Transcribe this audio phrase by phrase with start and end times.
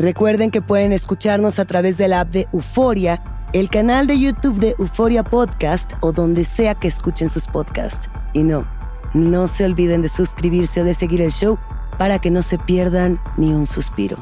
[0.00, 3.22] Recuerden que pueden escucharnos a través de la app de Euforia,
[3.52, 8.08] el canal de YouTube de Euforia Podcast o donde sea que escuchen sus podcasts.
[8.32, 8.64] Y no,
[9.12, 11.58] no se olviden de suscribirse o de seguir el show
[11.98, 14.16] para que no se pierdan ni un suspiro.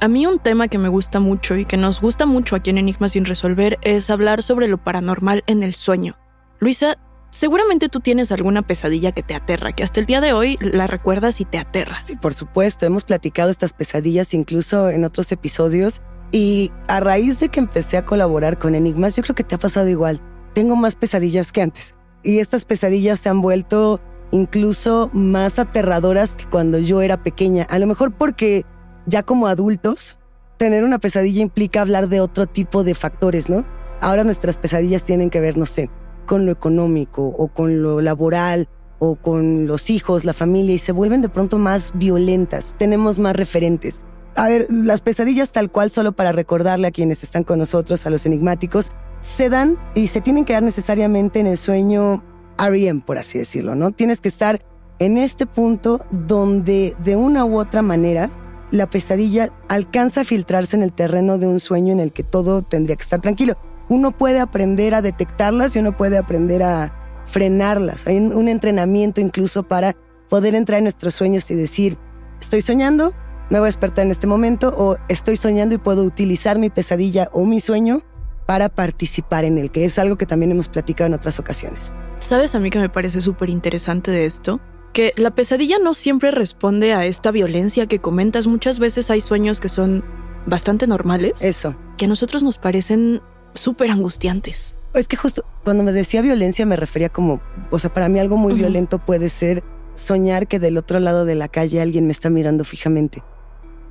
[0.00, 2.78] A mí un tema que me gusta mucho y que nos gusta mucho aquí en
[2.78, 6.16] Enigma sin resolver es hablar sobre lo paranormal en el sueño.
[6.60, 6.96] Luisa,
[7.30, 10.88] Seguramente tú tienes alguna pesadilla que te aterra, que hasta el día de hoy la
[10.88, 12.02] recuerdas y te aterra.
[12.04, 16.02] Sí, por supuesto, hemos platicado estas pesadillas incluso en otros episodios
[16.32, 19.58] y a raíz de que empecé a colaborar con Enigmas, yo creo que te ha
[19.58, 20.20] pasado igual.
[20.54, 24.00] Tengo más pesadillas que antes y estas pesadillas se han vuelto
[24.32, 27.64] incluso más aterradoras que cuando yo era pequeña.
[27.70, 28.64] A lo mejor porque
[29.06, 30.18] ya como adultos,
[30.56, 33.64] tener una pesadilla implica hablar de otro tipo de factores, ¿no?
[34.00, 35.90] Ahora nuestras pesadillas tienen que ver, no sé,
[36.30, 38.68] con lo económico o con lo laboral
[39.00, 42.72] o con los hijos, la familia y se vuelven de pronto más violentas.
[42.78, 44.00] Tenemos más referentes.
[44.36, 48.10] A ver, las pesadillas tal cual, solo para recordarle a quienes están con nosotros, a
[48.10, 52.22] los enigmáticos, se dan y se tienen que dar necesariamente en el sueño
[52.58, 53.90] REM, por así decirlo, ¿no?
[53.90, 54.62] Tienes que estar
[55.00, 58.30] en este punto donde de una u otra manera
[58.70, 62.62] la pesadilla alcanza a filtrarse en el terreno de un sueño en el que todo
[62.62, 63.56] tendría que estar tranquilo
[63.90, 68.06] uno puede aprender a detectarlas y uno puede aprender a frenarlas.
[68.06, 69.96] Hay un entrenamiento incluso para
[70.28, 71.98] poder entrar en nuestros sueños y decir,
[72.40, 73.12] estoy soñando,
[73.50, 77.28] me voy a despertar en este momento o estoy soñando y puedo utilizar mi pesadilla
[77.32, 78.02] o mi sueño
[78.46, 81.90] para participar en él, que es algo que también hemos platicado en otras ocasiones.
[82.20, 84.60] ¿Sabes a mí que me parece súper interesante de esto?
[84.92, 88.46] Que la pesadilla no siempre responde a esta violencia que comentas.
[88.46, 90.04] Muchas veces hay sueños que son
[90.46, 91.42] bastante normales.
[91.42, 91.74] Eso.
[91.96, 93.20] Que a nosotros nos parecen
[93.54, 94.74] súper angustiantes.
[94.94, 98.36] Es que justo cuando me decía violencia me refería como, o sea, para mí algo
[98.36, 99.62] muy violento puede ser
[99.94, 103.22] soñar que del otro lado de la calle alguien me está mirando fijamente,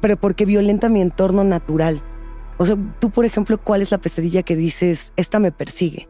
[0.02, 2.02] pero porque violenta mi entorno natural.
[2.58, 6.10] O sea, tú, por ejemplo, ¿cuál es la pesadilla que dices, esta me persigue?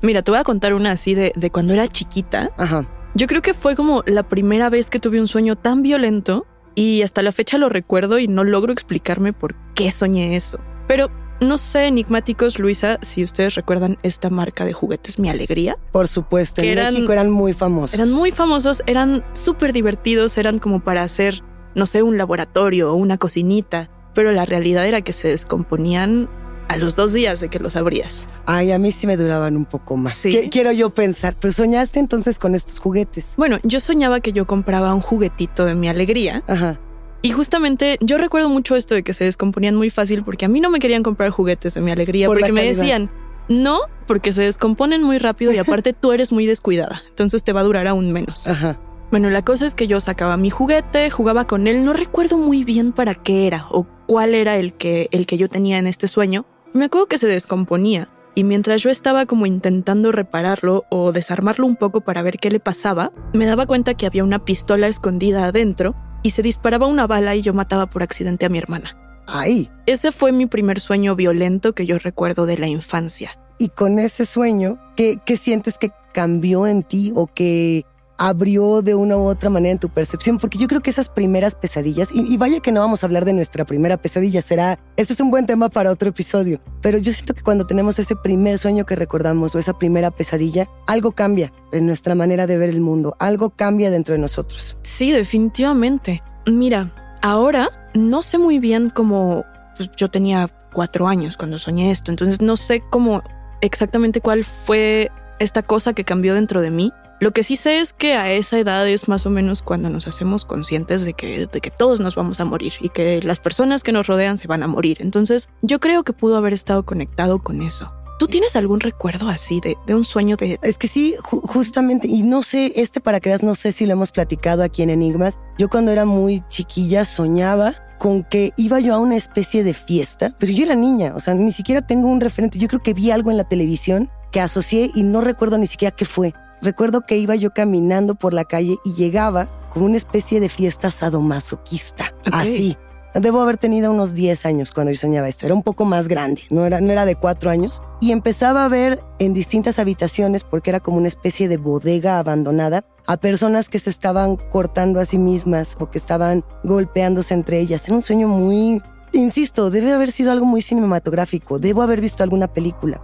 [0.00, 2.50] Mira, te voy a contar una así de, de cuando era chiquita.
[2.56, 2.88] Ajá.
[3.14, 7.02] Yo creo que fue como la primera vez que tuve un sueño tan violento y
[7.02, 10.58] hasta la fecha lo recuerdo y no logro explicarme por qué soñé eso.
[10.86, 15.76] Pero no sé, enigmáticos, Luisa, si ustedes recuerdan esta marca de juguetes Mi Alegría.
[15.92, 17.94] Por supuesto, en México eran muy famosos.
[17.94, 21.42] Eran muy famosos, eran súper divertidos, eran como para hacer,
[21.74, 26.28] no sé, un laboratorio o una cocinita, pero la realidad era que se descomponían
[26.68, 28.26] a los dos días de que los abrías.
[28.46, 30.14] Ay, a mí sí me duraban un poco más.
[30.14, 30.50] ¿Sí?
[30.52, 33.34] Quiero yo pensar, pero soñaste entonces con estos juguetes.
[33.36, 36.44] Bueno, yo soñaba que yo compraba un juguetito de mi alegría.
[36.46, 36.78] Ajá.
[37.22, 40.60] Y justamente yo recuerdo mucho esto de que se descomponían muy fácil porque a mí
[40.60, 43.10] no me querían comprar juguetes de mi alegría porque me decían,
[43.48, 47.60] no, porque se descomponen muy rápido y aparte tú eres muy descuidada, entonces te va
[47.60, 48.46] a durar aún menos.
[48.46, 48.78] Ajá.
[49.10, 52.62] Bueno, la cosa es que yo sacaba mi juguete, jugaba con él, no recuerdo muy
[52.62, 56.06] bien para qué era o cuál era el que, el que yo tenía en este
[56.06, 56.46] sueño.
[56.72, 61.74] Me acuerdo que se descomponía y mientras yo estaba como intentando repararlo o desarmarlo un
[61.74, 65.96] poco para ver qué le pasaba, me daba cuenta que había una pistola escondida adentro
[66.22, 68.96] y se disparaba una bala y yo mataba por accidente a mi hermana.
[69.26, 69.70] Ay.
[69.86, 73.38] Ese fue mi primer sueño violento que yo recuerdo de la infancia.
[73.58, 77.84] Y con ese sueño, ¿qué, qué sientes que cambió en ti o que
[78.20, 81.54] abrió de una u otra manera en tu percepción, porque yo creo que esas primeras
[81.54, 85.20] pesadillas, y, vaya que no vamos a hablar de nuestra primera pesadilla, será, este es
[85.20, 88.84] un buen tema para otro episodio, pero yo siento que cuando tenemos ese primer sueño
[88.84, 93.16] que recordamos o esa primera pesadilla, algo cambia en nuestra manera de ver el mundo,
[93.18, 94.76] algo cambia dentro de nosotros.
[94.82, 96.22] Sí, definitivamente.
[96.44, 99.46] Mira, ahora no sé muy bien cómo
[99.78, 103.22] pues, yo tenía cuatro años cuando soñé esto, entonces no sé cómo
[103.62, 107.92] exactamente cuál fue esta cosa que cambió dentro de mí, lo que sí sé es
[107.92, 111.60] que a esa edad es más o menos cuando nos hacemos conscientes de que, de
[111.60, 114.62] que todos nos vamos a morir y que las personas que nos rodean se van
[114.62, 114.98] a morir.
[115.00, 117.92] Entonces, yo creo que pudo haber estado conectado con eso.
[118.18, 120.58] ¿Tú tienes algún recuerdo así de, de un sueño de...?
[120.62, 123.92] Es que sí, justamente, y no sé, este para que veas, no sé si lo
[123.92, 125.38] hemos platicado aquí en Enigmas.
[125.56, 130.34] Yo cuando era muy chiquilla soñaba con que iba yo a una especie de fiesta,
[130.38, 132.58] pero yo era niña, o sea, ni siquiera tengo un referente.
[132.58, 135.94] Yo creo que vi algo en la televisión que asocié y no recuerdo ni siquiera
[135.94, 136.34] qué fue.
[136.62, 140.90] Recuerdo que iba yo caminando por la calle y llegaba con una especie de fiesta
[140.90, 142.14] sadomasoquista.
[142.32, 142.76] Así.
[143.14, 145.44] Debo haber tenido unos 10 años cuando yo soñaba esto.
[145.44, 147.82] Era un poco más grande, no era, no era de 4 años.
[148.00, 152.84] Y empezaba a ver en distintas habitaciones, porque era como una especie de bodega abandonada,
[153.06, 157.86] a personas que se estaban cortando a sí mismas o que estaban golpeándose entre ellas.
[157.88, 158.80] Era un sueño muy...
[159.12, 161.58] Insisto, debe haber sido algo muy cinematográfico.
[161.58, 163.02] Debo haber visto alguna película.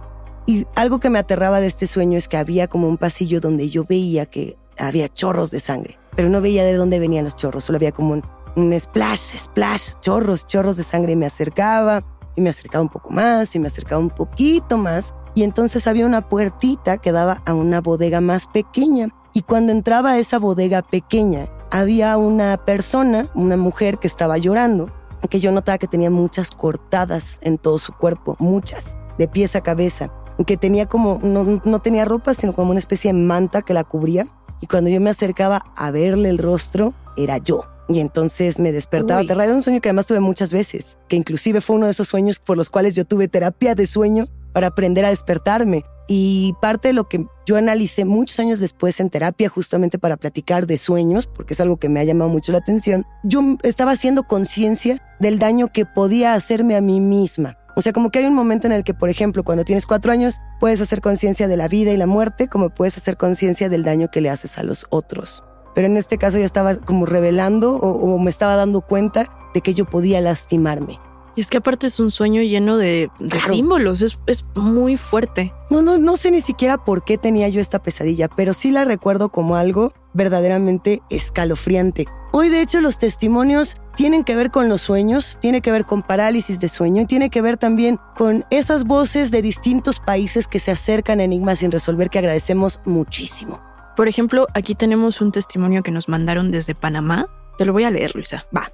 [0.49, 3.67] Y algo que me aterraba de este sueño es que había como un pasillo donde
[3.67, 7.65] yo veía que había chorros de sangre, pero no veía de dónde venían los chorros,
[7.65, 8.21] solo había como
[8.55, 11.17] un, splash, splash, chorros, chorros de sangre.
[11.17, 12.01] Me acercaba
[12.37, 15.13] y me acercaba un poco más y me acercaba un poquito más.
[15.35, 19.09] Y entonces había una puertita que daba a una bodega más pequeña.
[19.33, 24.89] Y cuando entraba a esa bodega pequeña, había una persona, una mujer que estaba llorando,
[25.29, 29.61] que yo notaba que tenía muchas cortadas en todo su cuerpo, muchas, de pies a
[29.61, 30.09] cabeza
[30.45, 34.27] que tenía como, no, tenía ropa, sino como una especie de manta que la cubría.
[34.61, 37.63] Y cuando yo me acercaba a verle el rostro, era yo.
[37.89, 39.45] Y entonces me despertaba aterrada.
[39.45, 42.39] Era un sueño que además tuve muchas veces, que inclusive fue uno de esos sueños
[42.39, 45.85] por los cuales yo tuve terapia de sueño para aprender a despertarme.
[46.09, 50.65] Y parte de lo que yo analicé muchos años después en terapia, justamente para platicar
[50.65, 54.23] de sueños, porque es algo que me ha llamado mucho la atención, yo estaba haciendo
[54.23, 57.57] conciencia del daño que podía hacerme a mí misma.
[57.77, 60.11] O sea, como que hay un momento en el que, por ejemplo, cuando tienes cuatro
[60.11, 63.83] años, puedes hacer conciencia de la vida y la muerte, como puedes hacer conciencia del
[63.83, 65.43] daño que le haces a los otros.
[65.75, 69.75] Pero en este caso yo estaba como revelando o, me estaba dando cuenta de que
[69.75, 70.99] yo podía lastimarme.
[71.37, 73.11] Y es que aparte es un sueño lleno de,
[73.47, 75.53] símbolos, es, es, muy fuerte.
[75.69, 78.85] No, no, no sé ni siquiera por qué tenía yo esta pesadilla, pero sí la
[78.85, 82.07] recuerdo como algo verdaderamente escalofriante.
[82.31, 86.01] Hoy de hecho los testimonios tienen que ver con los sueños, tiene que ver con
[86.01, 90.57] parálisis de sueño y tiene que ver también con esas voces de distintos países que
[90.57, 93.61] se acercan a enigmas sin resolver que agradecemos muchísimo.
[93.95, 97.27] Por ejemplo, aquí tenemos un testimonio que nos mandaron desde Panamá.
[97.59, 98.47] Te lo voy a leer, Luisa.
[98.55, 98.71] Va.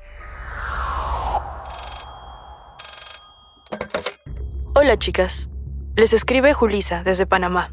[4.75, 5.51] Hola chicas,
[5.95, 7.71] les escribe Julisa desde Panamá.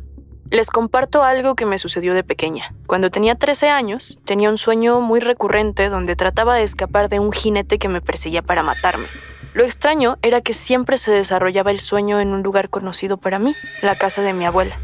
[0.50, 2.74] Les comparto algo que me sucedió de pequeña.
[2.86, 7.32] Cuando tenía 13 años, tenía un sueño muy recurrente donde trataba de escapar de un
[7.32, 9.06] jinete que me perseguía para matarme.
[9.54, 13.56] Lo extraño era que siempre se desarrollaba el sueño en un lugar conocido para mí,
[13.80, 14.78] la casa de mi abuela.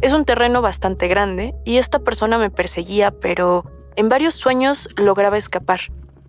[0.00, 5.36] Es un terreno bastante grande y esta persona me perseguía, pero en varios sueños lograba
[5.36, 5.80] escapar,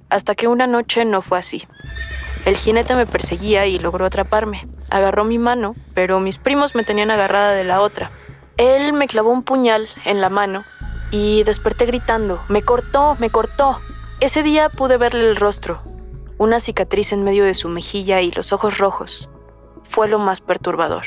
[0.10, 1.66] hasta que una noche no fue así.
[2.46, 4.68] El jinete me perseguía y logró atraparme.
[4.90, 8.12] Agarró mi mano, pero mis primos me tenían agarrada de la otra.
[8.58, 10.64] Él me clavó un puñal en la mano
[11.12, 13.80] y desperté gritando, me cortó, me cortó.
[14.20, 15.82] Ese día pude verle el rostro,
[16.38, 19.30] una cicatriz en medio de su mejilla y los ojos rojos.
[19.84, 21.06] Fue lo más perturbador.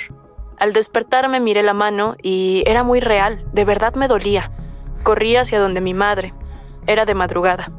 [0.59, 4.51] Al despertarme miré la mano y era muy real, de verdad me dolía.
[5.03, 6.33] Corrí hacia donde mi madre.
[6.87, 7.71] Era de madrugada.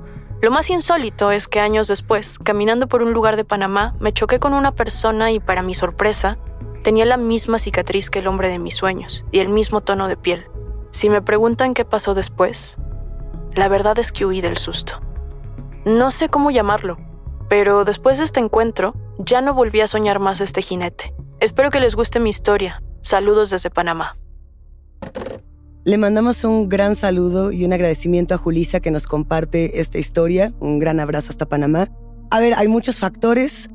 [0.43, 4.41] Lo más insólito es que años después, caminando por un lugar de Panamá, me choqué
[4.41, 6.37] con una persona y para mi sorpresa,
[6.83, 10.17] tenía la misma cicatriz que el hombre de mis sueños y el mismo tono de
[10.17, 10.47] piel.
[10.91, 12.77] Si me preguntan qué pasó después,
[13.55, 14.99] la verdad es que huí del susto.
[15.85, 16.97] No sé cómo llamarlo,
[17.47, 21.15] pero después de este encuentro, ya no volví a soñar más este jinete.
[21.39, 22.83] Espero que les guste mi historia.
[23.01, 24.17] Saludos desde Panamá.
[25.85, 30.53] Le mandamos un gran saludo y un agradecimiento a Julisa que nos comparte esta historia.
[30.61, 31.89] Un gran abrazo hasta Panamá.
[32.31, 33.69] A ver, hay muchos factores.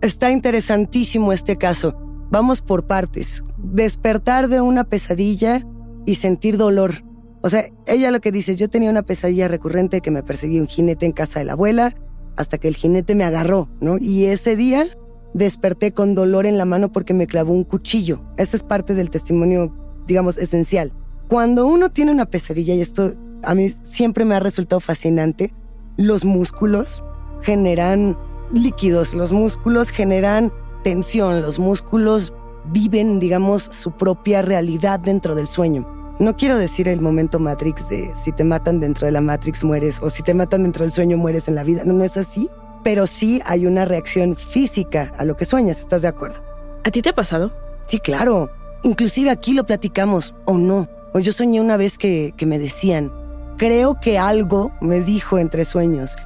[0.00, 1.94] Está interesantísimo este caso.
[2.32, 3.44] Vamos por partes.
[3.58, 5.64] Despertar de una pesadilla
[6.04, 7.04] y sentir dolor.
[7.42, 10.66] O sea, ella lo que dice, yo tenía una pesadilla recurrente que me perseguía un
[10.66, 11.94] jinete en casa de la abuela
[12.36, 13.98] hasta que el jinete me agarró, ¿no?
[13.98, 14.84] Y ese día
[15.32, 18.20] desperté con dolor en la mano porque me clavó un cuchillo.
[18.36, 19.72] Esa es parte del testimonio,
[20.08, 20.92] digamos, esencial.
[21.28, 25.52] Cuando uno tiene una pesadilla, y esto a mí siempre me ha resultado fascinante,
[25.96, 27.02] los músculos
[27.42, 28.16] generan
[28.52, 30.52] líquidos, los músculos generan
[30.84, 32.32] tensión, los músculos
[32.66, 35.86] viven, digamos, su propia realidad dentro del sueño.
[36.18, 39.98] No quiero decir el momento Matrix de si te matan dentro de la Matrix mueres
[40.02, 41.82] o si te matan dentro del sueño mueres en la vida.
[41.84, 42.48] No, no es así
[42.82, 46.42] pero sí hay una reacción física a lo que sueñas, ¿estás de acuerdo?
[46.84, 47.52] ¿A ti te ha pasado?
[47.86, 48.50] Sí, claro.
[48.82, 50.88] Inclusive aquí lo platicamos, o no.
[51.12, 53.12] O yo soñé una vez que, que me decían,
[53.58, 56.16] creo que algo me dijo entre sueños,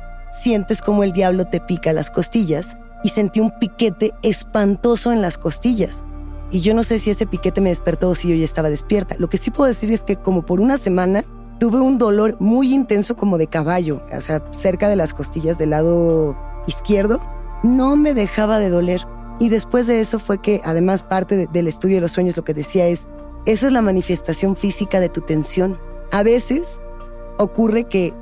[0.40, 5.38] sientes como el diablo te pica las costillas y sentí un piquete espantoso en las
[5.38, 6.04] costillas.
[6.50, 9.16] Y yo no sé si ese piquete me despertó o si yo ya estaba despierta.
[9.18, 11.24] Lo que sí puedo decir es que como por una semana
[11.58, 15.70] tuve un dolor muy intenso como de caballo, o sea, cerca de las costillas del
[15.70, 17.20] lado izquierdo,
[17.62, 19.06] no me dejaba de doler.
[19.38, 22.54] Y después de eso fue que, además, parte del estudio de los sueños lo que
[22.54, 23.06] decía es,
[23.46, 25.78] esa es la manifestación física de tu tensión.
[26.12, 26.80] A veces
[27.38, 28.12] ocurre que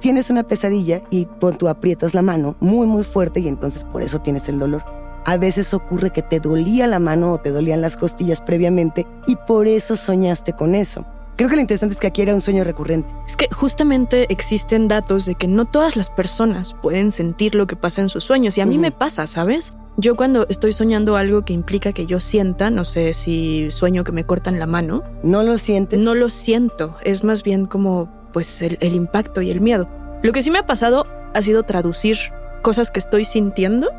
[0.00, 1.26] tienes una pesadilla y
[1.58, 4.84] tú aprietas la mano muy, muy fuerte y entonces por eso tienes el dolor.
[5.26, 9.36] A veces ocurre que te dolía la mano o te dolían las costillas previamente y
[9.36, 11.04] por eso soñaste con eso.
[11.36, 13.08] Creo que lo interesante es que aquí era un sueño recurrente.
[13.26, 17.76] Es que justamente existen datos de que no todas las personas pueden sentir lo que
[17.76, 19.72] pasa en sus sueños y a mí me pasa, ¿sabes?
[20.00, 24.12] Yo cuando estoy soñando algo que implica que yo sienta, no sé si sueño que
[24.12, 25.02] me cortan la mano.
[25.24, 25.98] ¿No lo sientes?
[25.98, 29.88] No lo siento, es más bien como pues el, impacto y el miedo.
[30.22, 32.16] Lo que sí me ha pasado ha sido traducir
[32.62, 33.90] cosas que estoy sintiendo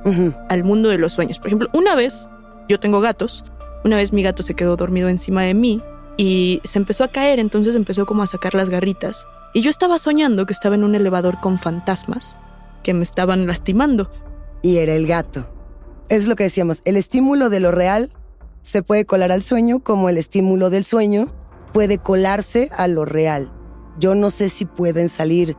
[0.48, 1.38] al mundo de los sueños.
[1.38, 2.30] Por ejemplo, una vez,
[2.70, 3.44] yo tengo gatos,
[3.84, 5.82] una vez mi gato se quedó dormido encima de mí
[6.16, 9.28] y se empezó a caer, entonces empezó como a sacar las garritas.
[9.54, 12.38] Y yo estaba soñando que estaba en un elevador con fantasmas
[12.84, 14.10] que me estaban lastimando.
[14.62, 15.59] Y era el gato.
[16.10, 18.12] Es lo que decíamos, el estímulo de lo real
[18.64, 21.32] se puede colar al sueño como el estímulo del sueño
[21.72, 23.54] puede colarse a lo real.
[24.00, 25.56] Yo no sé si pueden salir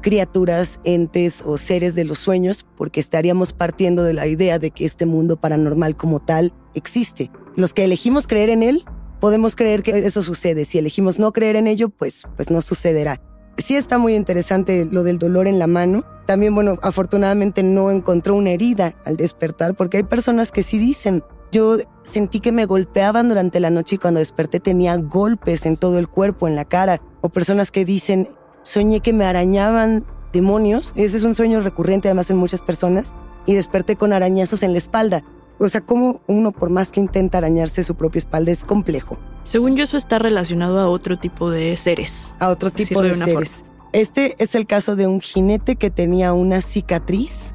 [0.00, 4.84] criaturas, entes o seres de los sueños porque estaríamos partiendo de la idea de que
[4.84, 7.30] este mundo paranormal como tal existe.
[7.54, 8.84] Los que elegimos creer en él
[9.20, 10.64] podemos creer que eso sucede.
[10.64, 13.22] Si elegimos no creer en ello, pues, pues no sucederá.
[13.58, 16.04] Sí está muy interesante lo del dolor en la mano.
[16.26, 21.22] También, bueno, afortunadamente no encontró una herida al despertar, porque hay personas que sí dicen,
[21.52, 25.98] yo sentí que me golpeaban durante la noche y cuando desperté tenía golpes en todo
[25.98, 27.02] el cuerpo, en la cara.
[27.20, 28.30] O personas que dicen,
[28.62, 30.94] soñé que me arañaban demonios.
[30.96, 33.12] Ese es un sueño recurrente además en muchas personas.
[33.44, 35.24] Y desperté con arañazos en la espalda.
[35.58, 39.18] O sea, cómo uno, por más que intenta arañarse su propia espalda, es complejo.
[39.44, 42.34] Según yo, eso está relacionado a otro tipo de seres.
[42.38, 43.64] A otro tipo de, seres.
[43.92, 47.54] Este es el caso de un jinete que tenía una cicatriz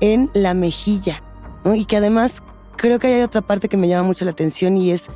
[0.00, 1.22] en la mejilla,
[1.64, 1.74] ¿no?
[1.74, 2.42] Y que además
[2.76, 5.06] creo que hay otra parte que me llama mucho la atención y es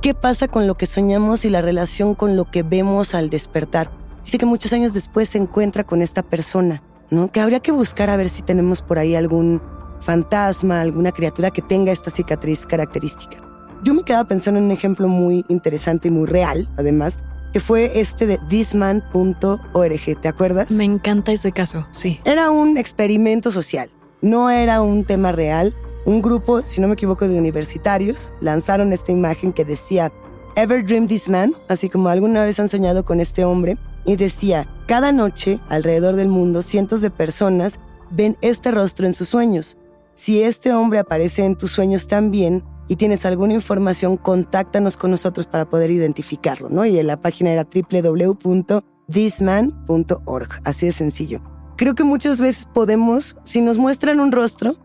[0.00, 3.90] qué pasa con lo que soñamos y la relación con lo que vemos al despertar.
[4.24, 7.30] Dice que muchos años después se encuentra con esta persona, ¿no?
[7.30, 9.62] Que habría que buscar a ver si tenemos por ahí algún
[10.02, 13.38] fantasma, alguna criatura que tenga esta cicatriz característica.
[13.82, 17.18] Yo me quedaba pensando en un ejemplo muy interesante y muy real, además,
[17.52, 20.70] que fue este de thisman.org, ¿te acuerdas?
[20.70, 22.20] Me encanta ese caso, sí.
[22.24, 23.90] Era un experimento social,
[24.20, 25.74] no era un tema real.
[26.04, 30.12] Un grupo, si no me equivoco, de universitarios lanzaron esta imagen que decía,
[30.56, 34.66] Ever Dream This Man, así como alguna vez han soñado con este hombre, y decía,
[34.86, 37.78] cada noche alrededor del mundo cientos de personas
[38.10, 39.76] ven este rostro en sus sueños.
[40.22, 45.48] Si este hombre aparece en tus sueños también y tienes alguna información, contáctanos con nosotros
[45.48, 46.84] para poder identificarlo, ¿no?
[46.84, 48.84] Y la página era www.thisman.org.
[49.10, 50.48] thisman.org.
[50.64, 51.42] Así de sencillo.
[51.76, 54.76] Creo que muchas veces podemos, si nos muestran un rostro,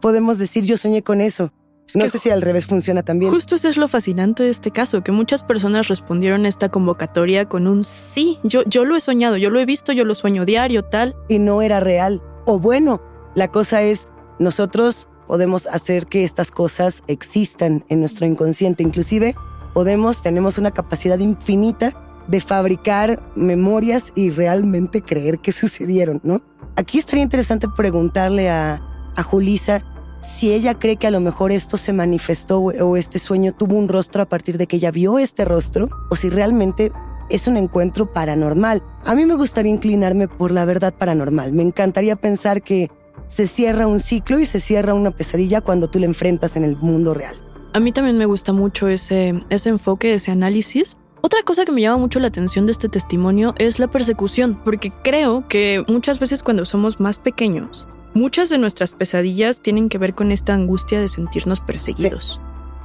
[0.00, 1.52] podemos decir yo soñé con eso.
[1.96, 3.32] no sé si al revés funciona también.
[3.32, 7.46] Justo eso es lo fascinante de este caso, que muchas personas respondieron a esta convocatoria
[7.48, 10.44] con un sí, yo, yo lo he soñado, yo lo he visto, yo lo sueño
[10.44, 11.16] diario, tal.
[11.28, 12.22] Y no era real.
[12.44, 13.02] O bueno,
[13.34, 14.06] la cosa es,
[14.38, 18.82] nosotros podemos hacer que estas cosas existan en nuestro inconsciente.
[18.82, 19.34] Inclusive
[19.74, 21.92] podemos, tenemos una capacidad infinita
[22.28, 26.40] de fabricar memorias y realmente creer que sucedieron, ¿no?
[26.76, 28.82] Aquí estaría interesante preguntarle a,
[29.16, 29.82] a Julisa
[30.20, 33.88] si ella cree que a lo mejor esto se manifestó o este sueño tuvo un
[33.88, 36.92] rostro a partir de que ella vio este rostro o si realmente
[37.28, 38.82] es un encuentro paranormal.
[39.04, 41.52] A mí me gustaría inclinarme por la verdad paranormal.
[41.52, 42.90] Me encantaría pensar que
[43.26, 46.76] se cierra un ciclo y se cierra una pesadilla cuando tú la enfrentas en el
[46.76, 47.34] mundo real.
[47.72, 50.96] A mí también me gusta mucho ese, ese enfoque, ese análisis.
[51.20, 54.92] Otra cosa que me llama mucho la atención de este testimonio es la persecución, porque
[55.02, 60.14] creo que muchas veces cuando somos más pequeños, muchas de nuestras pesadillas tienen que ver
[60.14, 62.40] con esta angustia de sentirnos perseguidos.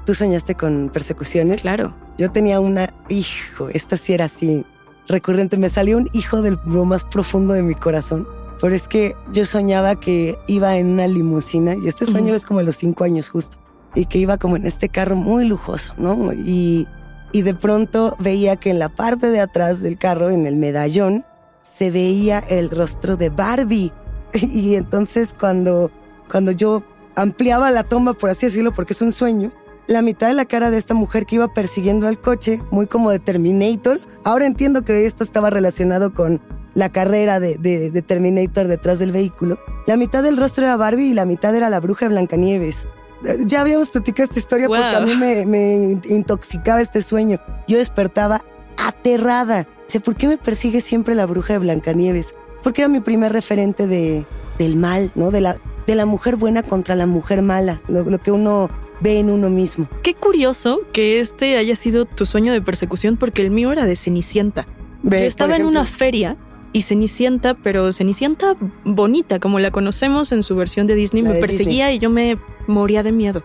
[0.05, 1.61] ¿Tú soñaste con persecuciones?
[1.61, 1.93] Claro.
[2.17, 4.65] Yo tenía una, hijo, esta sí era así,
[5.07, 5.57] recurrente.
[5.57, 8.27] Me salió un hijo del lo más profundo de mi corazón
[8.61, 12.59] pero es que yo soñaba que iba en una limusina y este sueño es como
[12.59, 13.57] de los cinco años justo
[13.95, 16.31] y que iba como en este carro muy lujoso, ¿no?
[16.31, 16.87] Y,
[17.31, 21.25] y de pronto veía que en la parte de atrás del carro, en el medallón,
[21.63, 23.91] se veía el rostro de Barbie.
[24.33, 25.91] Y entonces cuando,
[26.29, 26.83] cuando yo
[27.15, 29.51] ampliaba la toma, por así decirlo, porque es un sueño,
[29.87, 33.09] la mitad de la cara de esta mujer que iba persiguiendo al coche, muy como
[33.09, 33.99] de Terminator.
[34.23, 36.39] Ahora entiendo que esto estaba relacionado con
[36.73, 39.59] la carrera de, Terminator detrás del vehículo.
[39.87, 42.87] La mitad del rostro era Barbie y la mitad era la bruja de Blancanieves.
[43.45, 47.39] Ya habíamos platicado esta historia porque a mí me, intoxicaba este sueño.
[47.67, 48.41] Yo despertaba
[48.77, 49.67] aterrada.
[49.87, 52.33] Sé, ¿por qué me persigue siempre la bruja de Blancanieves?
[52.63, 54.25] Porque era mi primer referente de,
[54.57, 55.31] del mal, ¿no?
[55.31, 58.69] De la, de la mujer buena contra la mujer mala, lo, lo que uno
[59.01, 59.87] ve en uno mismo.
[60.03, 63.95] Qué curioso que este haya sido tu sueño de persecución porque el mío era de
[63.95, 64.65] Cenicienta.
[65.03, 66.37] Yo estaba en una feria
[66.73, 71.91] y Cenicienta, pero Cenicienta bonita, como la conocemos en su versión de Disney, me perseguía
[71.91, 73.43] y yo me moría de miedo.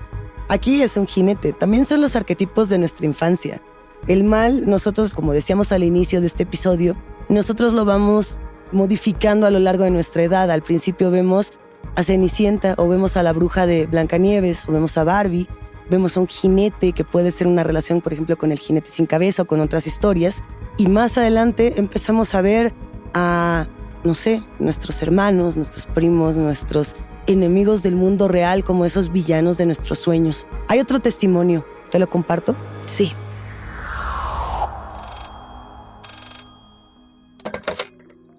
[0.49, 3.61] Aquí es un jinete, también son los arquetipos de nuestra infancia.
[4.07, 6.95] El mal, nosotros, como decíamos al inicio de este episodio,
[7.29, 8.39] nosotros lo vamos
[8.71, 10.51] modificando a lo largo de nuestra edad.
[10.51, 11.53] Al principio vemos
[11.97, 15.49] a Cenicienta o vemos a la bruja de Blancanieves o vemos a Barbie,
[15.91, 19.07] vemos a un jinete que puede ser una relación, por ejemplo, con el jinete sin
[19.07, 20.45] cabeza o con otras historias.
[20.77, 22.73] Y más adelante empezamos a ver
[23.17, 23.67] a,
[24.05, 29.65] no sé, nuestros hermanos, nuestros primos, nuestros enemigos del mundo real como esos villanos de
[29.65, 30.47] nuestros sueños.
[30.69, 32.55] Hay otro testimonio, ¿te lo comparto?
[32.87, 33.15] Sí.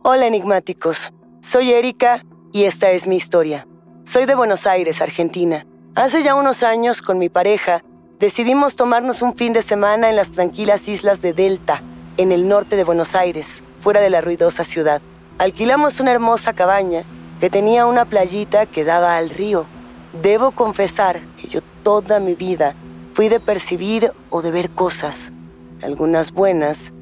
[0.03, 1.11] Hola enigmáticos,
[1.41, 3.67] soy Erika y esta es mi historia.
[4.05, 5.65] Soy de Buenos Aires, Argentina.
[5.95, 7.83] Hace ya unos años, con mi pareja,
[8.19, 11.81] decidimos tomarnos un fin de semana en las tranquilas islas de Delta,
[12.17, 15.01] en el norte de Buenos Aires fuera de la ruidosa ciudad.
[15.37, 17.03] Alquilamos una hermosa cabaña
[17.39, 19.65] que tenía una playita que daba al río.
[20.21, 22.75] Debo confesar que yo toda mi vida
[23.13, 25.31] fui de percibir o de ver cosas,
[25.81, 26.93] algunas buenas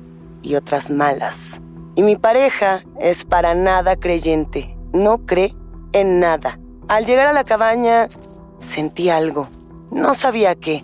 [0.42, 1.62] y otras malas.
[1.96, 5.54] Y mi pareja es para nada creyente, no cree
[5.94, 6.60] en nada.
[6.88, 8.10] Al llegar a la cabaña
[8.60, 9.48] sentí algo,
[9.92, 10.84] no sabía qué.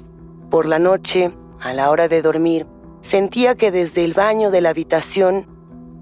[0.50, 2.66] Por la noche, a la hora de dormir,
[3.02, 5.46] sentía que desde el baño de la habitación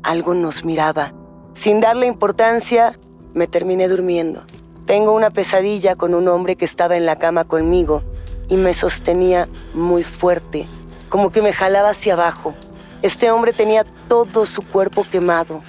[0.04, 1.14] algo nos miraba.
[1.54, 2.98] Sin darle importancia,
[3.34, 4.44] me terminé durmiendo.
[4.86, 8.02] Tengo una pesadilla con un hombre que estaba en la cama conmigo
[8.48, 10.66] y me sostenía muy fuerte,
[11.10, 12.54] como que me jalaba hacia abajo.
[13.02, 15.62] Este hombre tenía todo su cuerpo quemado.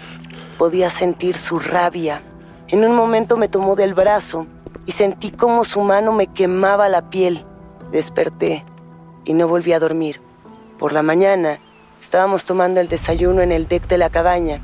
[0.59, 2.23] Podía sentir su rabia.
[2.69, 4.47] En un momento me tomó del brazo
[4.87, 7.45] y sentí como su mano me quemaba la piel.
[7.93, 8.65] Desperté
[9.25, 10.21] y no volví a dormir.
[10.79, 11.61] Por la mañana
[12.11, 14.61] Estábamos tomando el desayuno en el deck de la cabaña.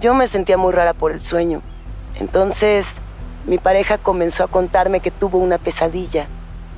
[0.00, 1.62] Yo me sentía muy rara por el sueño.
[2.16, 2.96] Entonces,
[3.46, 6.26] mi pareja comenzó a contarme que tuvo una pesadilla,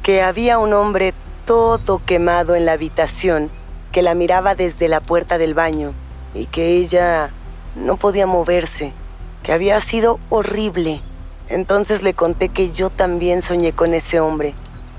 [0.03, 1.15] que había un hombre
[1.47, 3.51] todo quemado en la habitación,
[3.91, 5.95] que la miraba desde la puerta del baño
[6.35, 7.31] y que ella
[7.75, 8.93] no podía moverse,
[9.43, 11.01] que había sido horrible.
[11.49, 14.53] Entonces le conté que yo también soñé con ese hombre.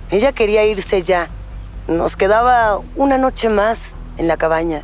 [0.10, 1.30] Ella quería irse ya.
[1.88, 4.84] Nos quedaba una noche más en la cabaña.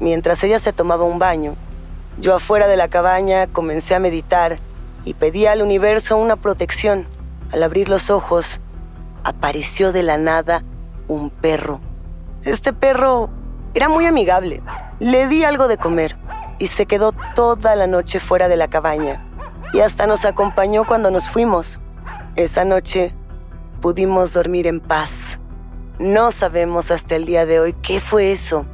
[0.00, 1.56] Mientras ella se tomaba un baño,
[2.20, 4.56] yo afuera de la cabaña comencé a meditar
[5.04, 7.06] y pedí al universo una protección.
[7.52, 8.60] Al abrir los ojos,
[9.24, 10.62] apareció de la nada
[11.06, 11.80] un perro.
[12.44, 13.30] Este perro
[13.74, 14.62] era muy amigable.
[14.98, 16.16] Le di algo de comer.
[16.60, 19.24] y se quedó toda la noche fuera de la cabaña
[19.72, 21.78] y hasta nos acompañó cuando nos fuimos.
[22.36, 23.14] Esa noche
[23.80, 25.38] pudimos dormir en paz.
[25.98, 28.64] No sabemos hasta el día de hoy qué fue eso.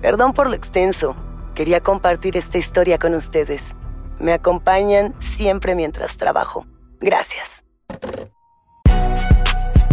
[0.00, 1.14] Perdón por lo extenso.
[1.54, 3.76] Quería compartir esta historia con ustedes.
[4.18, 6.66] Me acompañan siempre mientras trabajo.
[7.00, 7.62] Gracias.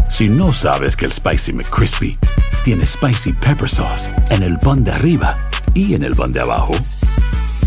[0.09, 2.17] Si no sabes que el Spicy McCrispy
[2.63, 5.35] tiene Spicy Pepper Sauce en el pan de arriba
[5.73, 6.73] y en el pan de abajo,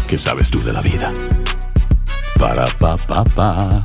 [0.09, 1.13] ¿qué sabes tú de la vida?
[2.39, 3.85] Para, pa, pa, pa.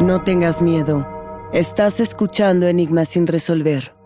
[0.00, 1.04] No tengas miedo.
[1.52, 3.96] Estás escuchando Enigmas sin resolver.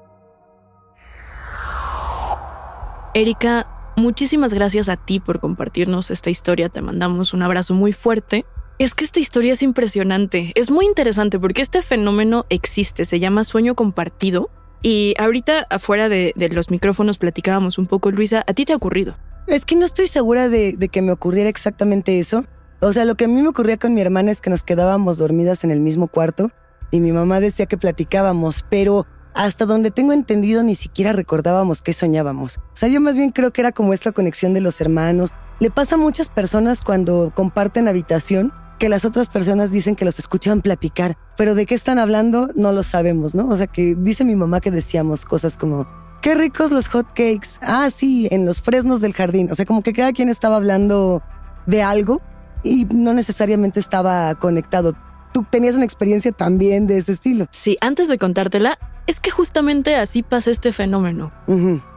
[3.13, 6.71] Erika, muchísimas gracias a ti por compartirnos esta historia.
[6.71, 8.47] Te mandamos un abrazo muy fuerte.
[8.79, 10.53] Es que esta historia es impresionante.
[10.55, 13.05] Es muy interesante porque este fenómeno existe.
[13.05, 14.49] Se llama sueño compartido.
[14.83, 18.45] Y ahorita afuera de, de los micrófonos platicábamos un poco, Luisa.
[18.47, 19.19] ¿A ti te ha ocurrido?
[19.47, 22.47] Es que no estoy segura de, de que me ocurriera exactamente eso.
[22.85, 25.17] O sea, lo que a mí me ocurría con mi hermana es que nos quedábamos
[25.17, 26.51] dormidas en el mismo cuarto
[26.91, 31.93] y mi mamá decía que platicábamos, pero hasta donde tengo entendido ni siquiera recordábamos qué
[31.93, 32.59] soñábamos.
[32.59, 35.31] O sea, yo más bien creo que era como esta conexión de los hermanos.
[35.61, 40.19] Le pasa a muchas personas cuando comparten habitación que las otras personas dicen que los
[40.19, 43.47] escuchan platicar, pero de qué están hablando no lo sabemos, ¿no?
[43.47, 45.87] O sea, que dice mi mamá que decíamos cosas como,
[46.21, 47.61] qué ricos los hot cakes.
[47.61, 49.53] Ah, sí, en los fresnos del jardín.
[49.53, 51.23] O sea, como que cada quien estaba hablando
[51.67, 52.21] de algo
[52.63, 54.95] y no necesariamente estaba conectado.
[55.33, 57.47] Tú tenías una experiencia también de ese estilo.
[57.51, 61.33] Sí, antes de contártela, es que justamente así pasa este fenómeno.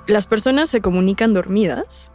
[0.08, 2.12] Las personas se comunican dormidas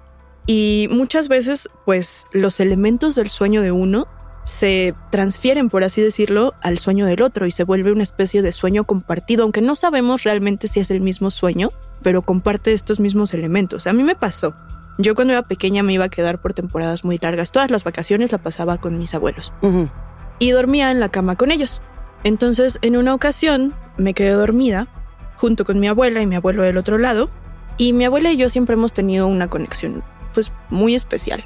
[0.47, 4.09] y muchas veces, pues, los elementos del sueño de uno
[4.45, 8.53] se transfieren, por así decirlo, al sueño del otro y se vuelve una especie de
[8.53, 11.69] sueño compartido, aunque no sabemos realmente si es el mismo sueño,
[12.03, 13.87] pero comparte estos mismos elementos.
[13.87, 14.55] A mí me pasó.
[15.03, 17.53] Yo cuando era pequeña me iba a quedar por temporadas muy largas.
[17.53, 19.53] Todas las vacaciones la pasaba con mis abuelos.
[20.39, 21.81] Y dormía en la cama con ellos.
[22.23, 24.89] Entonces, en una ocasión, me quedé dormida
[25.37, 27.31] junto con mi abuela y mi abuelo del otro lado.
[27.79, 30.03] Y mi abuela y yo siempre hemos tenido una conexión,
[30.35, 31.45] pues, muy especial.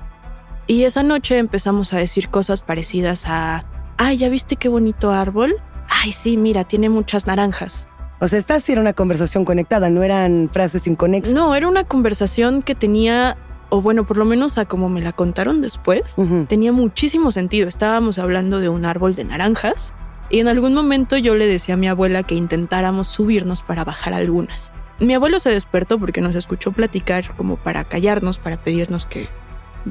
[0.66, 3.64] Y esa noche empezamos a decir cosas parecidas a,
[3.98, 5.56] ay, ¿ya viste qué bonito árbol?
[5.88, 7.86] Ay, sí, mira, tiene muchas naranjas.
[8.20, 11.34] O sea, esta sí era una conversación conectada, no eran frases inconexas.
[11.34, 13.36] No, era una conversación que tenía,
[13.74, 16.02] o bueno, por lo menos a como me la contaron después,
[16.46, 17.66] tenía muchísimo sentido.
[17.66, 19.92] Estábamos hablando de un árbol de naranjas
[20.30, 24.14] y en algún momento yo le decía a mi abuela que intentáramos subirnos para bajar
[24.14, 24.70] algunas.
[25.00, 29.26] Mi abuelo se despertó porque nos escuchó platicar como para callarnos, para pedirnos que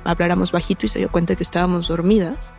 [0.05, 2.53] habláramos bajito y se dio cuenta que estábamos dormidas.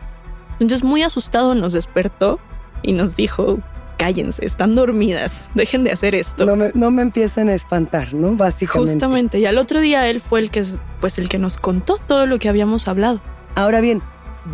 [0.59, 2.39] Entonces muy asustado nos despertó
[2.83, 3.57] y nos dijo,
[3.97, 6.45] cállense, están dormidas, dejen de hacer esto.
[6.45, 8.35] No me, no me empiecen a espantar, ¿no?
[8.35, 8.93] Básicamente.
[8.93, 10.63] Justamente, y al otro día él fue el que,
[11.01, 13.19] pues, el que nos contó todo lo que habíamos hablado.
[13.55, 14.01] Ahora bien,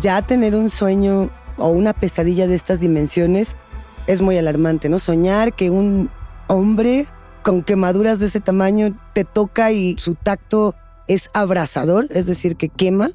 [0.00, 3.56] ya tener un sueño o una pesadilla de estas dimensiones
[4.06, 4.98] es muy alarmante, ¿no?
[4.98, 6.10] Soñar que un
[6.48, 7.06] hombre
[7.42, 10.74] con quemaduras de ese tamaño te toca y su tacto
[11.08, 13.10] es abrasador, es decir, que quema.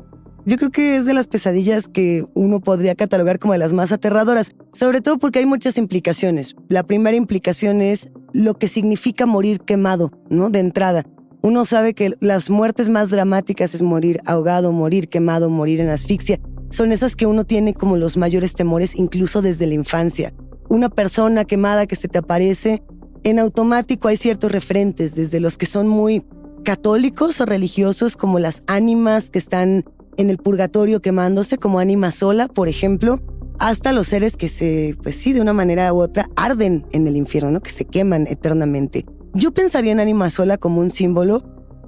[0.48, 3.92] Yo creo que es de las pesadillas que uno podría catalogar como de las más
[3.92, 6.56] aterradoras, sobre todo porque hay muchas implicaciones.
[6.70, 10.50] La primera implicación es lo que significa morir quemado, ¿no?
[10.50, 11.04] De entrada.
[11.42, 16.40] Uno sabe que las muertes más dramáticas es morir ahogado, morir quemado, morir en asfixia.
[16.70, 20.34] Son esas que uno tiene como los mayores temores incluso desde la infancia.
[20.70, 22.84] Una persona quemada que se te aparece,
[23.26, 26.24] en automático hay ciertos referentes, desde los que son muy
[26.64, 29.84] católicos o religiosos como las ánimas que están
[30.18, 33.22] en el purgatorio quemándose como ánima sola, por ejemplo,
[33.60, 37.16] hasta los seres que se, pues sí, de una manera u otra, arden en el
[37.16, 37.62] infierno, ¿no?
[37.62, 39.06] que se queman eternamente.
[39.34, 41.44] Yo pensaría en ánima sola como un símbolo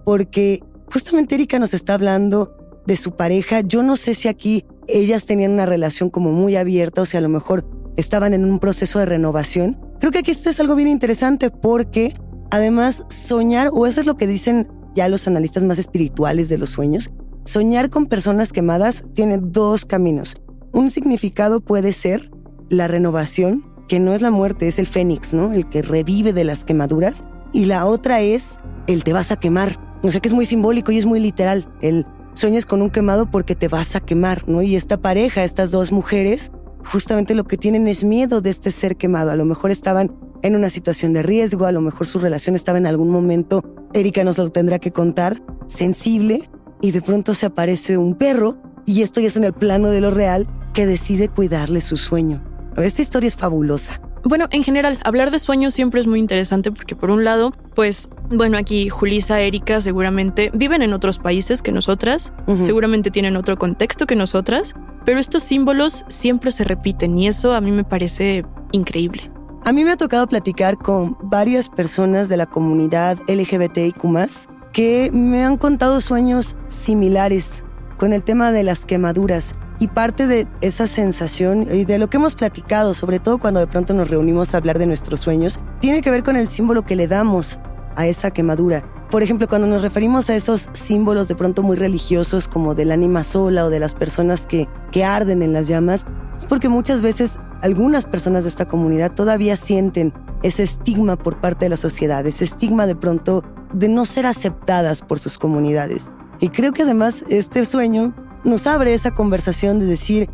[0.05, 3.61] porque justamente Erika nos está hablando de su pareja.
[3.61, 7.21] Yo no sé si aquí ellas tenían una relación como muy abierta o si a
[7.21, 7.65] lo mejor
[7.97, 9.79] estaban en un proceso de renovación.
[9.99, 12.13] Creo que aquí esto es algo bien interesante porque
[12.51, 16.71] además soñar, o eso es lo que dicen ya los analistas más espirituales de los
[16.71, 17.11] sueños,
[17.49, 20.37] soñar con personas quemadas tiene dos caminos.
[20.71, 22.31] Un significado puede ser
[22.69, 25.51] la renovación, que no es la muerte, es el fénix, ¿no?
[25.51, 27.25] El que revive de las quemaduras.
[27.51, 29.79] Y la otra es el te vas a quemar.
[30.03, 31.67] O sea que es muy simbólico y es muy literal.
[31.81, 34.61] El sueñas con un quemado porque te vas a quemar, ¿no?
[34.61, 36.51] Y esta pareja, estas dos mujeres,
[36.85, 39.31] justamente lo que tienen es miedo de este ser quemado.
[39.31, 42.77] A lo mejor estaban en una situación de riesgo, a lo mejor su relación estaba
[42.77, 46.43] en algún momento, Erika nos lo tendrá que contar, sensible,
[46.81, 50.01] y de pronto se aparece un perro, y esto ya es en el plano de
[50.01, 52.43] lo real, que decide cuidarle su sueño.
[52.77, 54.01] Esta historia es fabulosa.
[54.23, 58.09] Bueno, en general, hablar de sueños siempre es muy interesante porque por un lado, pues,
[58.29, 64.05] bueno, aquí Julisa, Erika seguramente viven en otros países que nosotras, seguramente tienen otro contexto
[64.07, 64.73] que nosotras,
[65.05, 69.31] pero estos símbolos siempre se repiten y eso a mí me parece increíble.
[69.65, 74.03] A mí me ha tocado platicar con varias personas de la comunidad LGBTIQ
[74.71, 77.63] que me han contado sueños similares
[77.97, 79.55] con el tema de las quemaduras.
[79.81, 83.67] Y parte de esa sensación y de lo que hemos platicado, sobre todo cuando de
[83.67, 86.97] pronto nos reunimos a hablar de nuestros sueños, tiene que ver con el símbolo que
[86.97, 87.59] le damos
[87.95, 88.83] a esa quemadura.
[89.09, 93.23] Por ejemplo, cuando nos referimos a esos símbolos de pronto muy religiosos como del ánima
[93.23, 96.05] sola o de las personas que, que arden en las llamas,
[96.37, 101.65] es porque muchas veces algunas personas de esta comunidad todavía sienten ese estigma por parte
[101.65, 106.11] de la sociedad, ese estigma de pronto de no ser aceptadas por sus comunidades.
[106.39, 110.29] Y creo que además este sueño nos abre esa conversación de decir,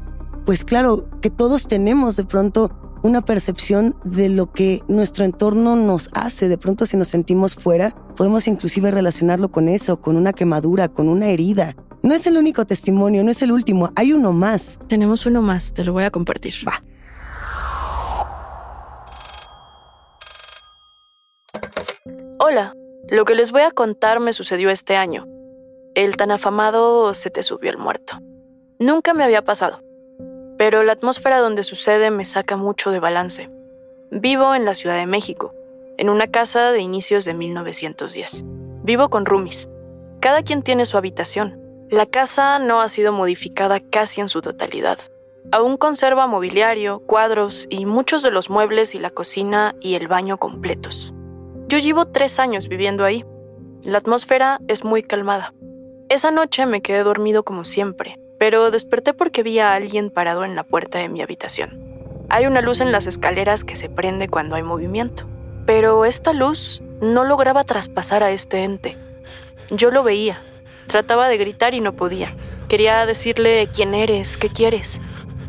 [0.45, 2.71] pues claro, que todos tenemos de pronto
[3.01, 6.47] una percepción de lo que nuestro entorno nos hace.
[6.47, 11.09] De pronto si nos sentimos fuera, podemos inclusive relacionarlo con eso, con una quemadura, con
[11.09, 11.75] una herida.
[12.03, 14.79] No es el único testimonio, no es el último, hay uno más.
[14.87, 16.53] Tenemos uno más, te lo voy a compartir.
[16.67, 16.83] Va.
[22.37, 22.73] Hola,
[23.09, 25.27] lo que les voy a contar me sucedió este año
[25.95, 28.19] el tan afamado se te subió el muerto.
[28.79, 29.81] Nunca me había pasado,
[30.57, 33.49] pero la atmósfera donde sucede me saca mucho de balance.
[34.11, 35.53] Vivo en la Ciudad de México,
[35.97, 38.43] en una casa de inicios de 1910.
[38.83, 39.69] Vivo con roomies.
[40.19, 41.61] Cada quien tiene su habitación.
[41.89, 44.99] La casa no ha sido modificada casi en su totalidad.
[45.53, 50.37] Aún conserva mobiliario, cuadros y muchos de los muebles y la cocina y el baño
[50.37, 51.14] completos.
[51.67, 53.25] Yo llevo tres años viviendo ahí.
[53.83, 55.53] La atmósfera es muy calmada.
[56.09, 60.55] Esa noche me quedé dormido como siempre, pero desperté porque vi a alguien parado en
[60.55, 61.71] la puerta de mi habitación.
[62.29, 65.25] Hay una luz en las escaleras que se prende cuando hay movimiento,
[65.65, 68.95] pero esta luz no lograba traspasar a este ente.
[69.71, 70.39] Yo lo veía,
[70.85, 72.31] trataba de gritar y no podía.
[72.67, 75.01] Quería decirle quién eres, qué quieres.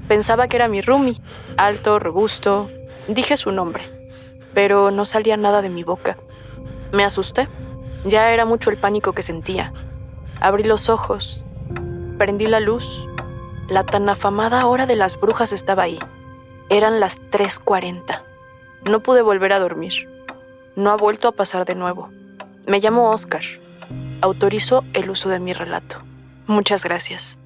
[0.09, 1.20] Pensaba que era mi roomie,
[1.59, 2.70] alto, robusto.
[3.07, 3.83] Dije su nombre,
[4.57, 6.16] pero no salía nada de mi boca.
[6.90, 7.47] Me asusté.
[8.07, 9.71] Ya era mucho el pánico que sentía.
[10.40, 11.42] Abrí los ojos,
[12.16, 13.07] prendí la luz.
[13.69, 15.99] La tan afamada hora de las brujas estaba ahí.
[16.71, 18.23] Eran las 3.40.
[18.88, 19.92] No pude volver a dormir.
[20.75, 22.09] No ha vuelto a pasar de nuevo.
[22.66, 23.42] Me llamo Oscar.
[24.23, 25.99] Autorizo el uso de mi relato.
[26.47, 27.37] Muchas gracias.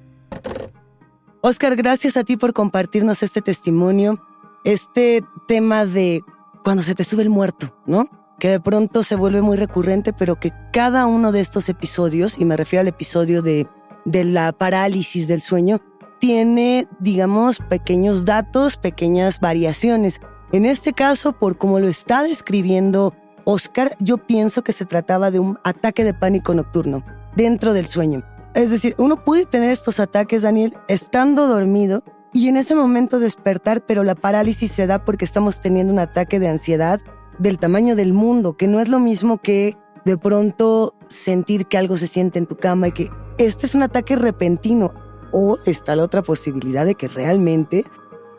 [1.41, 4.25] Oscar, gracias a ti por compartirnos este testimonio,
[4.63, 6.23] este tema de
[6.63, 8.09] cuando se te sube el muerto, ¿no?
[8.41, 12.45] que de pronto se vuelve muy recurrente, pero que cada uno de estos episodios, y
[12.45, 13.67] me refiero al episodio de,
[14.03, 15.79] de la parálisis del sueño,
[16.17, 20.21] tiene, digamos, pequeños datos, pequeñas variaciones.
[20.51, 25.37] En este caso, por como lo está describiendo Oscar, yo pienso que se trataba de
[25.37, 27.03] un ataque de pánico nocturno
[27.35, 28.23] dentro del sueño.
[28.55, 33.85] Es decir, uno puede tener estos ataques, Daniel, estando dormido y en ese momento despertar,
[33.85, 37.01] pero la parálisis se da porque estamos teniendo un ataque de ansiedad
[37.39, 41.97] del tamaño del mundo, que no es lo mismo que de pronto sentir que algo
[41.97, 44.93] se siente en tu cama y que este es un ataque repentino.
[45.33, 47.85] O está la otra posibilidad de que realmente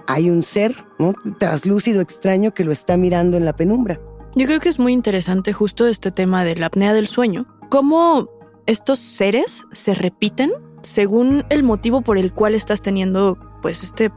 [0.07, 1.15] hay un ser ¿no?
[1.39, 3.99] traslúcido extraño que lo está mirando en la penumbra.
[4.35, 7.47] Yo creo que es muy interesante justo este tema de la apnea del sueño.
[7.71, 8.29] ¿Cómo
[8.67, 10.53] estos seres se repiten
[10.83, 14.13] según el motivo por el cual estás teniendo pues este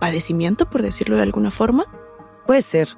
[0.00, 1.86] padecimiento, por decirlo de alguna forma?
[2.46, 2.88] Puede ser.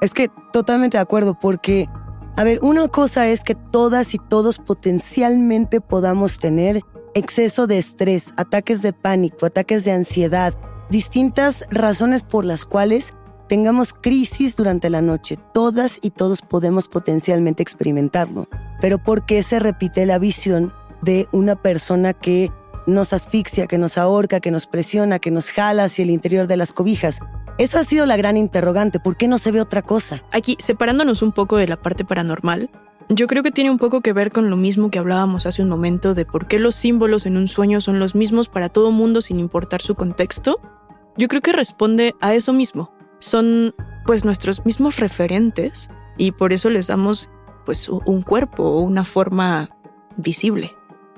[0.00, 1.88] Es que totalmente de acuerdo, porque,
[2.36, 6.82] a ver, una cosa es que todas y todos potencialmente podamos tener
[7.14, 10.54] exceso de estrés, ataques de pánico, ataques de ansiedad,
[10.88, 13.14] distintas razones por las cuales
[13.48, 15.38] tengamos crisis durante la noche.
[15.52, 18.46] Todas y todos podemos potencialmente experimentarlo.
[18.80, 22.52] Pero ¿por qué se repite la visión de una persona que
[22.88, 26.56] nos asfixia, que nos ahorca, que nos presiona, que nos jala hacia el interior de
[26.56, 27.20] las cobijas?
[27.58, 28.98] Esa ha sido la gran interrogante.
[28.98, 30.22] ¿Por qué no se ve otra cosa?
[30.32, 32.70] Aquí, separándonos un poco de la parte paranormal,
[33.10, 35.68] yo creo que tiene un poco que ver con lo mismo que hablábamos hace un
[35.68, 39.20] momento de por qué los símbolos en un sueño son los mismos para todo mundo
[39.20, 40.60] sin importar su contexto.
[41.16, 42.92] Yo creo que responde a eso mismo.
[43.18, 43.74] Son
[44.04, 47.30] pues nuestros mismos referentes y por eso les damos
[47.64, 49.70] pues un cuerpo o una forma
[50.16, 50.72] visible.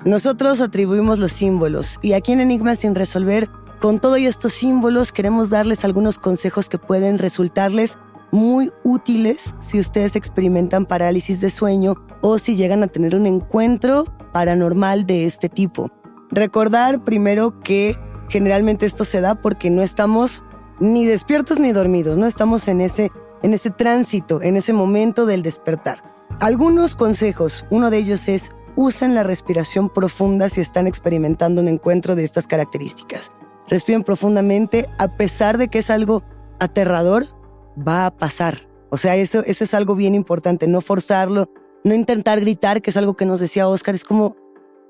[0.05, 5.51] Nosotros atribuimos los símbolos y aquí en Enigma sin resolver con todos estos símbolos queremos
[5.51, 7.97] darles algunos consejos que pueden resultarles
[8.31, 14.05] muy útiles si ustedes experimentan parálisis de sueño o si llegan a tener un encuentro
[14.31, 15.91] paranormal de este tipo.
[16.31, 17.95] Recordar primero que
[18.29, 20.43] generalmente esto se da porque no estamos
[20.79, 23.11] ni despiertos ni dormidos, no estamos en ese,
[23.43, 26.01] en ese tránsito, en ese momento del despertar.
[26.39, 32.15] Algunos consejos, uno de ellos es usen la respiración profunda si están experimentando un encuentro
[32.15, 33.31] de estas características
[33.71, 36.23] respiren profundamente, a pesar de que es algo
[36.59, 37.23] aterrador,
[37.75, 38.67] va a pasar.
[38.89, 41.49] O sea, eso, eso es algo bien importante, no forzarlo,
[41.85, 44.35] no intentar gritar, que es algo que nos decía Oscar, es como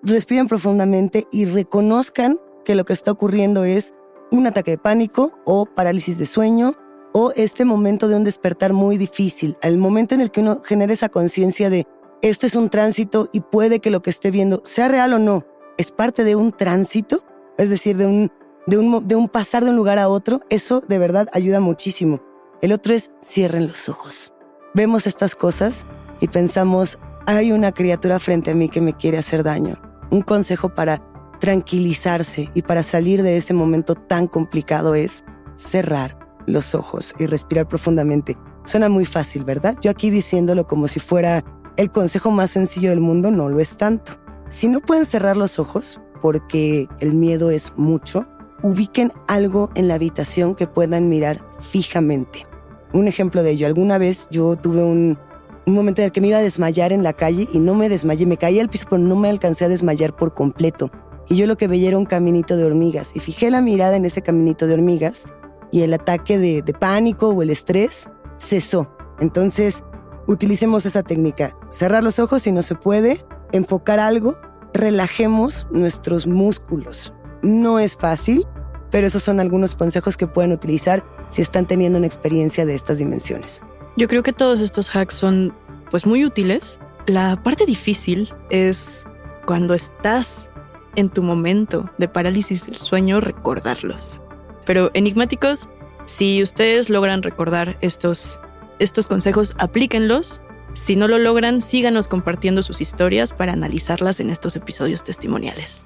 [0.02, 3.94] respiren profundamente y reconozcan que lo que está ocurriendo es
[4.32, 6.74] un ataque de pánico o parálisis de sueño
[7.13, 10.91] o este momento de un despertar muy difícil, el momento en el que uno genera
[10.91, 11.86] esa conciencia de
[12.21, 15.45] este es un tránsito y puede que lo que esté viendo sea real o no,
[15.77, 17.19] es parte de un tránsito,
[17.57, 18.31] es decir, de un
[18.67, 22.21] de un, pasar de un lugar a otro, eso de verdad ayuda muchísimo.
[22.62, 24.34] El otro es cierren los ojos.
[24.73, 25.86] Vemos estas cosas
[26.19, 29.81] y pensamos, hay una criatura frente a mí que me quiere hacer daño.
[30.12, 31.01] Un consejo para
[31.39, 35.23] tranquilizarse y para salir de ese momento tan complicado es
[35.55, 38.38] cerrar los ojos y respirar profundamente.
[38.65, 39.75] Suena muy fácil, ¿verdad?
[39.81, 41.43] Yo aquí diciéndolo como si fuera
[41.77, 44.13] el consejo más sencillo del mundo, no lo es tanto.
[44.49, 48.25] Si no pueden cerrar los ojos porque el miedo es mucho,
[48.63, 52.45] ubiquen algo en la habitación que puedan mirar fijamente.
[52.93, 55.17] Un ejemplo de ello, alguna vez yo tuve un,
[55.65, 58.25] momento en el que me iba a desmayar en la calle y no me desmayé,
[58.25, 60.91] me caí al piso pero no me alcancé a desmayar por completo.
[61.29, 64.03] Y yo lo que veía era un caminito de hormigas y fijé la mirada en
[64.03, 65.25] ese caminito de hormigas
[65.71, 68.89] y el ataque de, de pánico o el estrés cesó.
[69.19, 69.84] Entonces,
[70.27, 71.57] utilicemos esa técnica.
[71.69, 74.39] Cerrar los ojos si no se puede, enfocar algo,
[74.73, 77.13] relajemos nuestros músculos.
[77.41, 78.45] No es fácil,
[78.91, 82.97] pero esos son algunos consejos que pueden utilizar si están teniendo una experiencia de estas
[82.97, 83.62] dimensiones.
[83.97, 85.53] Yo creo que todos estos hacks son
[85.89, 86.79] pues muy útiles.
[87.07, 89.05] La parte difícil es
[89.45, 90.49] cuando estás
[90.95, 94.21] en tu momento de parálisis del sueño recordarlos.
[94.65, 95.69] Pero enigmáticos,
[96.05, 98.39] si ustedes logran recordar estos,
[98.82, 100.41] estos consejos, aplíquenlos.
[100.74, 105.86] Si no lo logran, síganos compartiendo sus historias para analizarlas en estos episodios testimoniales.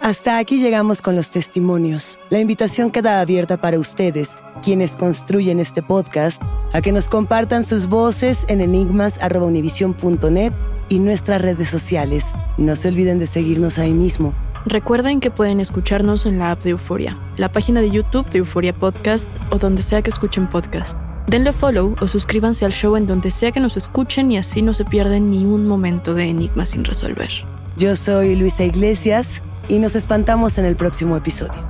[0.00, 2.18] Hasta aquí llegamos con los testimonios.
[2.30, 4.30] La invitación queda abierta para ustedes,
[4.62, 10.52] quienes construyen este podcast, a que nos compartan sus voces en enigmas.univision.net
[10.88, 12.24] y nuestras redes sociales.
[12.56, 14.32] No se olviden de seguirnos ahí mismo.
[14.66, 18.72] Recuerden que pueden escucharnos en la app de Euforia, la página de YouTube de Euforia
[18.72, 20.98] Podcast o donde sea que escuchen podcast.
[21.26, 24.74] Denle follow o suscríbanse al show en donde sea que nos escuchen y así no
[24.74, 27.30] se pierden ni un momento de enigmas sin resolver.
[27.76, 31.69] Yo soy Luisa Iglesias y nos espantamos en el próximo episodio.